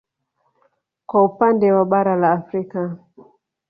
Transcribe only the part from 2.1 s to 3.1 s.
la Afrika